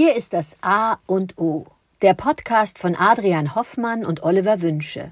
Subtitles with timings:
[0.00, 1.66] Hier ist das A und O,
[2.02, 5.10] der Podcast von Adrian Hoffmann und Oliver Wünsche.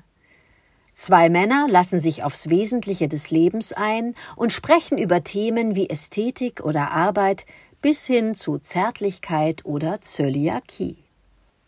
[0.94, 6.60] Zwei Männer lassen sich aufs Wesentliche des Lebens ein und sprechen über Themen wie Ästhetik
[6.60, 7.46] oder Arbeit
[7.82, 10.98] bis hin zu Zärtlichkeit oder Zöliakie.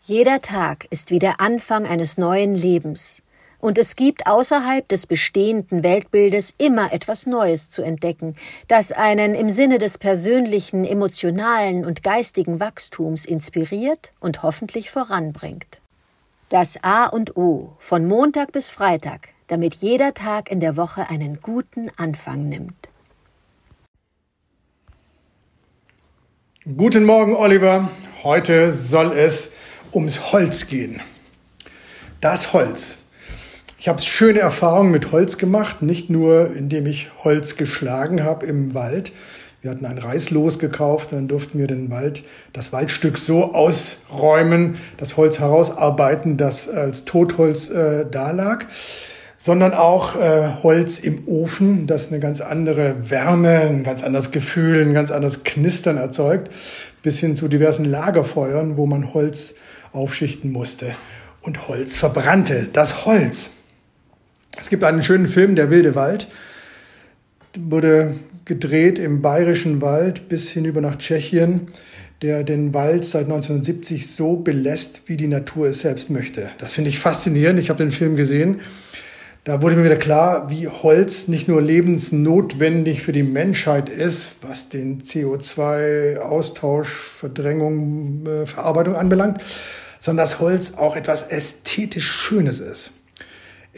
[0.03, 3.21] Jeder Tag ist wie der Anfang eines neuen Lebens,
[3.59, 8.35] und es gibt außerhalb des bestehenden Weltbildes immer etwas Neues zu entdecken,
[8.67, 15.79] das einen im Sinne des persönlichen, emotionalen und geistigen Wachstums inspiriert und hoffentlich voranbringt.
[16.49, 21.39] Das A und O von Montag bis Freitag, damit jeder Tag in der Woche einen
[21.41, 22.89] guten Anfang nimmt.
[26.77, 27.89] Guten Morgen, Oliver.
[28.23, 29.53] Heute soll es
[29.93, 31.01] ums Holz gehen.
[32.21, 32.98] Das Holz.
[33.81, 38.73] Ich habe schöne Erfahrungen mit Holz gemacht, nicht nur indem ich Holz geschlagen habe im
[38.73, 39.13] Wald.
[39.61, 45.15] Wir hatten ein Reislos gekauft, dann durften wir den Wald, das Waldstück so ausräumen, das
[45.15, 48.65] Holz herausarbeiten, das als Totholz äh, dalag,
[49.37, 54.81] sondern auch äh, Holz im Ofen, das eine ganz andere Wärme, ein ganz anderes Gefühl,
[54.81, 56.51] ein ganz anderes Knistern erzeugt,
[57.01, 59.53] bis hin zu diversen Lagerfeuern, wo man Holz
[59.93, 60.87] aufschichten musste
[61.41, 62.67] und Holz verbrannte.
[62.73, 63.51] Das Holz.
[64.61, 66.27] Es gibt einen schönen Film, Der wilde Wald,
[67.57, 68.15] wurde
[68.45, 71.69] gedreht im bayerischen Wald bis hinüber nach Tschechien,
[72.21, 76.51] der den Wald seit 1970 so belässt, wie die Natur es selbst möchte.
[76.57, 77.59] Das finde ich faszinierend.
[77.59, 78.59] Ich habe den Film gesehen.
[79.45, 84.67] Da wurde mir wieder klar, wie Holz nicht nur lebensnotwendig für die Menschheit ist, was
[84.67, 89.41] den CO2-Austausch, Verdrängung, äh, Verarbeitung anbelangt,
[90.01, 92.91] sondern dass Holz auch etwas ästhetisch Schönes ist.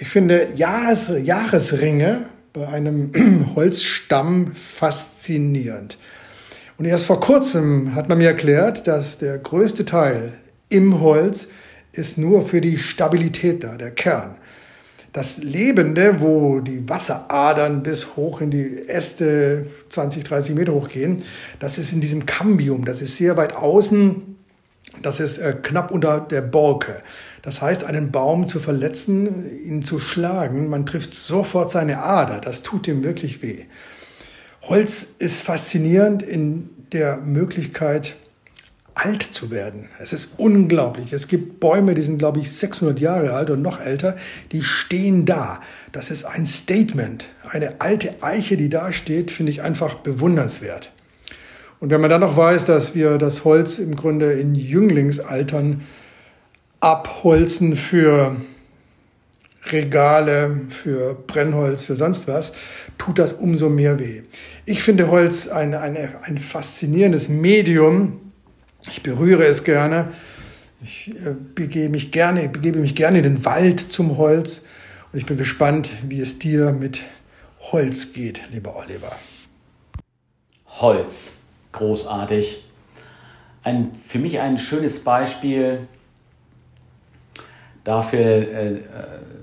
[0.02, 6.00] Ich finde Jahres, Jahresringe bei einem Holzstamm faszinierend.
[6.80, 10.34] Und erst vor kurzem hat man mir erklärt, dass der größte Teil
[10.70, 11.50] im Holz
[11.92, 14.38] ist nur für die Stabilität da, der Kern.
[15.14, 21.18] Das Lebende, wo die Wasseradern bis hoch in die Äste 20, 30 Meter hochgehen,
[21.60, 24.36] das ist in diesem Cambium, das ist sehr weit außen,
[25.04, 27.04] das ist äh, knapp unter der Borke.
[27.42, 32.62] Das heißt, einen Baum zu verletzen, ihn zu schlagen, man trifft sofort seine Ader, das
[32.62, 33.66] tut ihm wirklich weh.
[34.62, 38.16] Holz ist faszinierend in der Möglichkeit,
[38.94, 39.90] alt zu werden.
[40.00, 41.14] Es ist unglaublich.
[41.14, 44.16] Es gibt Bäume, die sind, glaube ich, 600 Jahre alt und noch älter,
[44.52, 45.62] die stehen da.
[45.92, 47.30] Das ist ein Statement.
[47.50, 50.92] Eine alte Eiche, die da steht, finde ich einfach bewundernswert.
[51.80, 55.82] Und wenn man dann noch weiß, dass wir das Holz im Grunde in Jünglingsaltern
[56.82, 58.36] abholzen für
[59.72, 62.54] Regale, für Brennholz, für sonst was,
[62.98, 64.24] tut das umso mehr weh.
[64.66, 68.32] Ich finde Holz ein, ein, ein faszinierendes Medium,
[68.90, 70.12] ich berühre es gerne.
[70.84, 74.66] Ich äh, begebe mich gerne, begebe mich gerne in den Wald zum Holz.
[75.12, 77.02] Und ich bin gespannt, wie es dir mit
[77.60, 79.16] Holz geht, lieber Oliver.
[80.66, 81.34] Holz,
[81.74, 82.64] großartig.
[83.64, 85.88] Ein, für mich ein schönes Beispiel
[87.84, 88.82] dafür, äh,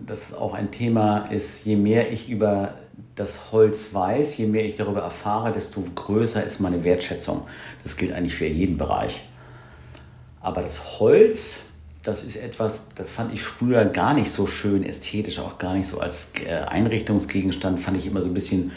[0.06, 2.74] dass auch ein Thema ist, je mehr ich über
[3.14, 7.42] das Holz weiß, je mehr ich darüber erfahre, desto größer ist meine Wertschätzung.
[7.82, 9.20] Das gilt eigentlich für jeden Bereich.
[10.40, 11.60] Aber das Holz,
[12.02, 15.88] das ist etwas, das fand ich früher gar nicht so schön ästhetisch, auch gar nicht
[15.88, 18.72] so als äh, Einrichtungsgegenstand, fand ich immer so ein bisschen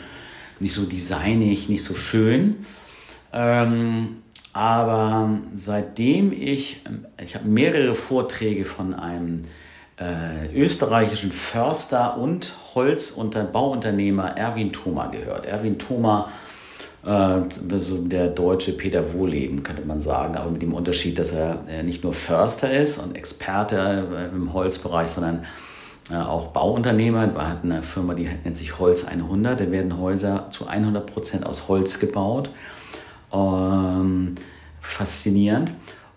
[0.59, 2.65] nicht so designig, nicht so schön.
[3.33, 4.17] Ähm,
[4.53, 6.81] aber seitdem ich,
[7.21, 9.41] ich habe mehrere Vorträge von einem
[9.97, 12.53] äh, österreichischen Förster und
[13.53, 15.45] Bauunternehmer Erwin Thoma gehört.
[15.45, 16.29] Erwin Thoma
[17.05, 21.63] äh, so der deutsche Peter Wohleben, könnte man sagen, aber mit dem Unterschied, dass er
[21.83, 25.45] nicht nur Förster ist und Experte äh, im Holzbereich, sondern
[26.11, 27.31] äh, auch Bauunternehmer.
[27.35, 29.59] Er hat eine Firma, die nennt sich Holz 100.
[29.59, 32.49] Da werden Häuser zu 100 Prozent aus Holz gebaut.
[33.33, 34.35] Ähm,
[34.79, 35.73] faszinierend.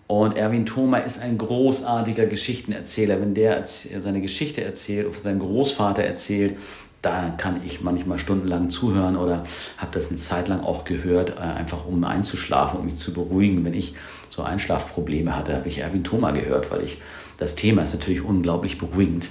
[0.07, 3.19] Und Erwin Thoma ist ein großartiger Geschichtenerzähler.
[3.19, 6.57] Wenn der seine Geschichte erzählt, von seinem Großvater erzählt,
[7.01, 9.43] da kann ich manchmal stundenlang zuhören oder
[9.77, 13.63] habe das eine Zeit lang auch gehört, äh, einfach um einzuschlafen, um mich zu beruhigen.
[13.63, 13.95] Wenn ich
[14.29, 16.97] so Einschlafprobleme hatte, habe ich Erwin Thoma gehört, weil ich
[17.37, 19.27] das Thema ist natürlich unglaublich beruhigend.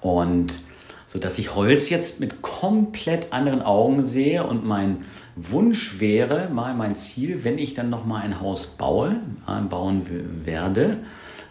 [0.00, 0.62] Und
[1.14, 5.04] so dass ich Holz jetzt mit komplett anderen Augen sehe und mein
[5.36, 9.14] Wunsch wäre, mal mein Ziel, wenn ich dann noch mal ein Haus baue,
[9.46, 10.02] äh, bauen
[10.42, 10.98] werde,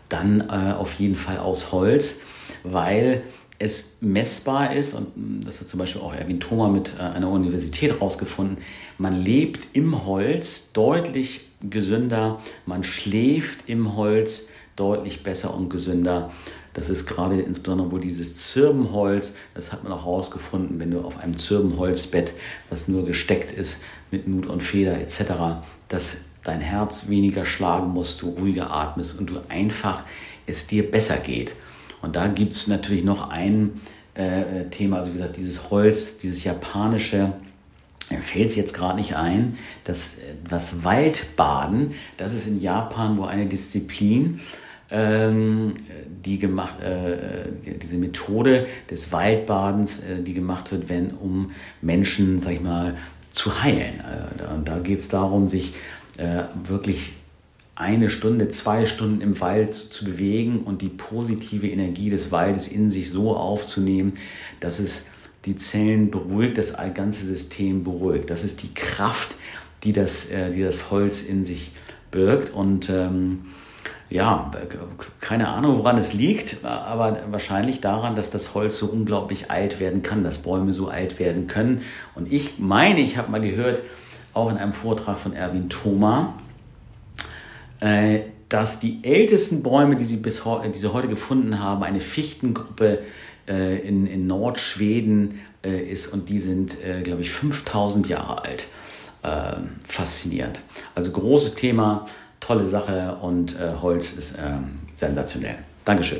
[0.10, 2.18] dann äh, auf jeden Fall aus Holz,
[2.64, 3.24] weil
[3.58, 7.94] es messbar ist, und das hat zum Beispiel auch Erwin Thoma mit äh, einer Universität
[7.94, 8.58] herausgefunden,
[8.98, 16.32] man lebt im Holz deutlich gesünder, man schläft im Holz deutlich besser und gesünder.
[16.74, 21.20] Das ist gerade insbesondere wohl dieses Zirbenholz, das hat man auch herausgefunden, wenn du auf
[21.20, 22.34] einem Zirbenholzbett,
[22.70, 25.24] das nur gesteckt ist mit Nut und Feder etc.,
[25.88, 30.04] dass dein Herz weniger schlagen muss, du ruhiger atmest und du einfach
[30.46, 31.56] es dir besser geht.
[32.02, 33.80] Und da gibt es natürlich noch ein
[34.16, 37.34] äh, Thema, also wie gesagt, dieses Holz, dieses japanische,
[38.10, 40.20] mir fällt es jetzt gerade nicht ein, das,
[40.50, 44.40] das Waldbaden, das ist in Japan wo eine Disziplin,
[44.92, 45.74] ähm,
[46.24, 51.52] die gemacht, äh, diese Methode des Waldbadens, äh, die gemacht wird, wenn um
[51.82, 52.96] Menschen, sag ich mal,
[53.32, 54.00] zu heilen.
[54.00, 55.74] Äh, da da geht es darum, sich
[56.18, 57.14] äh, wirklich
[57.76, 62.92] eine Stunde, zwei Stunden im Wald zu bewegen und die positive Energie des Waldes in
[62.92, 64.14] sich so aufzunehmen,
[64.60, 65.08] dass es
[65.46, 68.30] die Zellen beruhigt, das ganze System beruhigt.
[68.30, 69.36] Das ist die Kraft,
[69.84, 71.72] die das, äh, die das Holz in sich
[72.12, 72.52] birgt.
[72.52, 73.46] Und ähm,
[74.10, 74.52] ja,
[75.20, 80.04] keine Ahnung, woran es liegt, aber wahrscheinlich daran, dass das Holz so unglaublich alt werden
[80.04, 81.82] kann, dass Bäume so alt werden können.
[82.14, 83.80] Und ich meine, ich habe mal gehört,
[84.34, 86.36] auch in einem Vortrag von Erwin Thoma,
[87.80, 88.20] äh,
[88.50, 93.00] dass die ältesten Bäume, die sie, bis die sie heute gefunden haben, eine Fichtengruppe
[93.48, 98.68] äh, in, in Nordschweden äh, ist und die sind, glaube ich, 5000 Jahre alt.
[99.88, 100.60] faszinierend.
[100.96, 102.08] Also großes Thema,
[102.42, 104.36] tolle Sache und Holz ist
[104.94, 105.60] sensationell.
[105.86, 106.20] Dankeschön.